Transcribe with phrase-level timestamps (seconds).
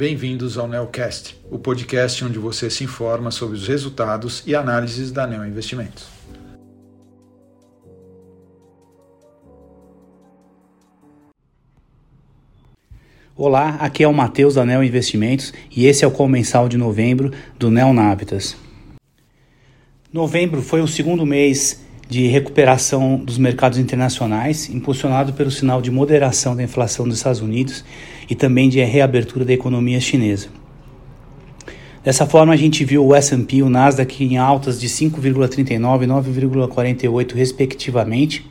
[0.00, 5.26] bem-vindos ao Neocast, o podcast onde você se informa sobre os resultados e análises da
[5.26, 6.08] Neo Investimentos.
[13.36, 17.30] Olá, aqui é o Matheus da Neo Investimentos e esse é o comensal de novembro
[17.58, 18.56] do Neo Navitas.
[20.10, 26.56] Novembro foi o segundo mês de recuperação dos mercados internacionais, impulsionado pelo sinal de moderação
[26.56, 27.84] da inflação dos Estados Unidos
[28.28, 30.48] e também de reabertura da economia chinesa.
[32.02, 36.06] Dessa forma, a gente viu o S&P e o Nasdaq em altas de 5,39 e
[36.06, 38.50] 9,48 respectivamente.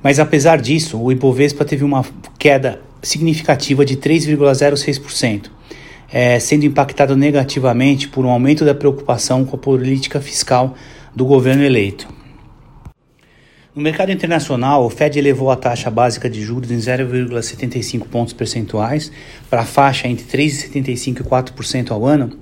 [0.00, 2.04] Mas apesar disso, o Ibovespa teve uma
[2.38, 5.50] queda significativa de 3,06%,
[6.12, 10.76] é, sendo impactado negativamente por um aumento da preocupação com a política fiscal
[11.14, 12.15] do governo eleito.
[13.76, 19.12] No mercado internacional, o Fed elevou a taxa básica de juros em 0,75 pontos percentuais
[19.50, 22.38] para a faixa entre 3,75% e 4% ao ano,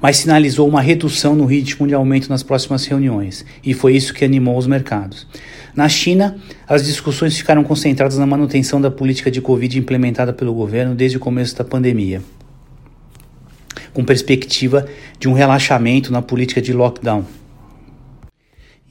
[0.00, 4.24] mas sinalizou uma redução no ritmo de aumento nas próximas reuniões, e foi isso que
[4.24, 5.26] animou os mercados.
[5.74, 10.94] Na China, as discussões ficaram concentradas na manutenção da política de Covid implementada pelo governo
[10.94, 12.22] desde o começo da pandemia,
[13.92, 14.86] com perspectiva
[15.18, 17.24] de um relaxamento na política de lockdown.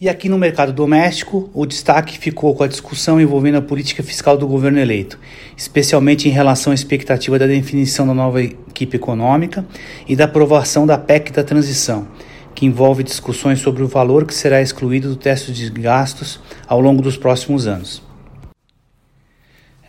[0.04, 4.38] E aqui no mercado doméstico, o destaque ficou com a discussão envolvendo a política fiscal
[4.38, 5.18] do governo eleito,
[5.56, 9.66] especialmente em relação à expectativa da definição da nova equipe econômica
[10.06, 12.06] e da aprovação da PEC da transição,
[12.54, 16.38] que envolve discussões sobre o valor que será excluído do teste de gastos
[16.68, 18.04] ao longo dos próximos anos.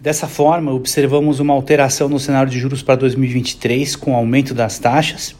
[0.00, 5.34] Dessa forma, observamos uma alteração no cenário de juros para 2023, com aumento das taxas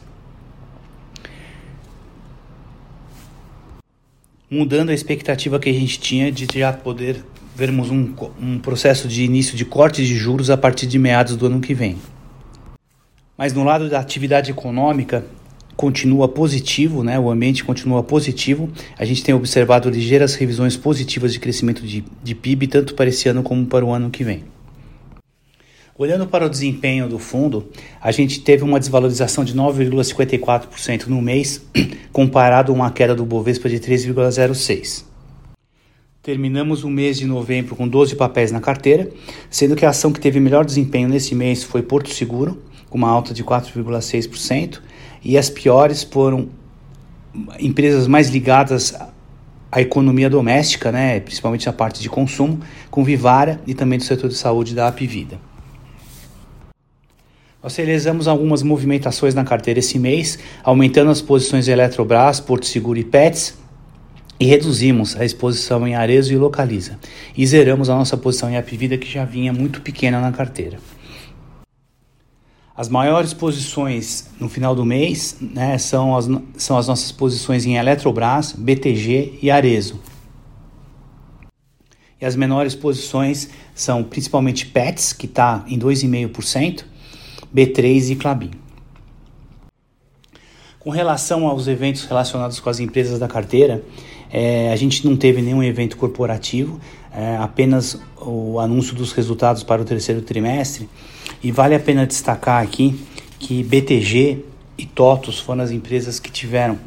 [4.49, 7.23] mudando a expectativa que a gente tinha de já poder
[7.55, 11.45] vermos um, um processo de início de corte de juros a partir de meados do
[11.45, 11.97] ano que vem.
[13.37, 15.25] Mas no lado da atividade econômica,
[15.75, 17.19] continua positivo, né?
[17.19, 18.69] o ambiente continua positivo.
[18.97, 23.27] A gente tem observado ligeiras revisões positivas de crescimento de, de PIB, tanto para esse
[23.27, 24.43] ano como para o ano que vem.
[25.97, 27.69] Olhando para o desempenho do fundo,
[28.01, 31.65] a gente teve uma desvalorização de 9,54% no mês,
[32.11, 35.05] comparado a uma queda do Bovespa de 3,06%.
[36.21, 39.09] Terminamos o mês de novembro com 12 papéis na carteira,
[39.49, 43.09] sendo que a ação que teve melhor desempenho nesse mês foi Porto Seguro, com uma
[43.09, 44.81] alta de 4,6%,
[45.23, 46.49] e as piores foram
[47.57, 48.93] empresas mais ligadas
[49.71, 52.59] à economia doméstica, né, principalmente a parte de consumo,
[52.91, 55.39] com Vivara e também do setor de saúde da Apivida.
[57.65, 62.99] Nós realizamos algumas movimentações na carteira esse mês, aumentando as posições de Eletrobras, Porto Seguro
[62.99, 63.57] e Pets,
[64.39, 66.99] e reduzimos a exposição em Arezo e Localiza.
[67.35, 70.77] E zeramos a nossa posição em Apivida, que já vinha muito pequena na carteira.
[72.77, 77.77] As maiores posições no final do mês né, são, as, são as nossas posições em
[77.77, 79.99] Eletrobras, BTG e Arezo.
[82.21, 86.93] E as menores posições são principalmente Pets, que está em 2,5%,
[87.55, 88.51] B3 e Clabin.
[90.79, 93.81] Com relação aos eventos relacionados com as empresas da carteira,
[94.31, 96.79] é, a gente não teve nenhum evento corporativo,
[97.11, 100.89] é, apenas o anúncio dos resultados para o terceiro trimestre.
[101.41, 102.99] E vale a pena destacar aqui
[103.39, 104.43] que BTG
[104.77, 106.77] e TOTUS foram as empresas que tiveram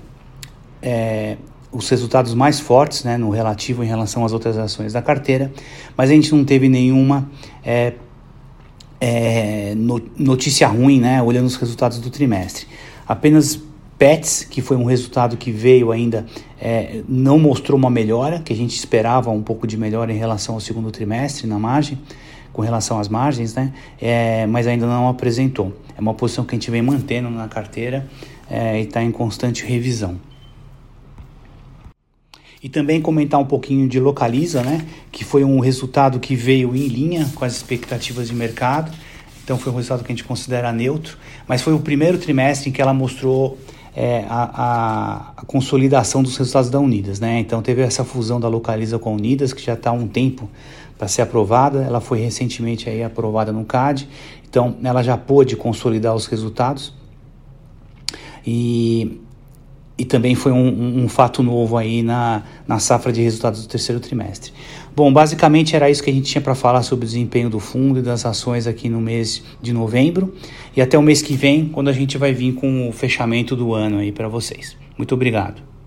[0.82, 1.36] é,
[1.72, 5.50] os resultados mais fortes né, no relativo em relação às outras ações da carteira,
[5.96, 7.30] mas a gente não teve nenhuma
[7.64, 7.94] é,
[9.00, 9.74] é,
[10.18, 12.66] notícia ruim, né, olhando os resultados do trimestre.
[13.06, 13.60] Apenas
[13.98, 16.24] Pets, que foi um resultado que veio ainda,
[16.60, 20.54] é, não mostrou uma melhora, que a gente esperava um pouco de melhora em relação
[20.54, 21.98] ao segundo trimestre na margem,
[22.52, 25.72] com relação às margens, né, é, mas ainda não apresentou.
[25.96, 28.06] É uma posição que a gente vem mantendo na carteira
[28.50, 30.16] é, e está em constante revisão.
[32.62, 34.84] E também comentar um pouquinho de Localiza, né?
[35.12, 38.90] Que foi um resultado que veio em linha com as expectativas de mercado.
[39.44, 41.16] Então foi um resultado que a gente considera neutro,
[41.46, 43.56] mas foi o primeiro trimestre em que ela mostrou
[43.96, 47.40] é, a, a, consolidação dos resultados da Unidas, né?
[47.40, 50.50] Então teve essa fusão da Localiza com a Unidas que já está há um tempo
[50.98, 51.82] para ser aprovada.
[51.82, 54.08] Ela foi recentemente aí aprovada no CAD,
[54.48, 56.92] então ela já pôde consolidar os resultados
[58.46, 59.20] e
[59.98, 63.68] e também foi um, um, um, fato novo aí na, na safra de resultados do
[63.68, 64.52] terceiro trimestre.
[64.94, 67.98] Bom, basicamente era isso que a gente tinha para falar sobre o desempenho do fundo
[67.98, 70.32] e das ações aqui no mês de novembro
[70.76, 73.74] e até o mês que vem, quando a gente vai vir com o fechamento do
[73.74, 74.76] ano aí para vocês.
[74.96, 75.77] Muito obrigado.